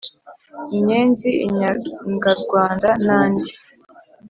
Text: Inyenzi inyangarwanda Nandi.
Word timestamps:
Inyenzi 0.77 1.29
inyangarwanda 1.45 2.89
Nandi. 3.05 3.51